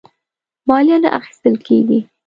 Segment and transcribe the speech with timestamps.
[0.67, 1.99] مالیه نه اخیستله کیږي.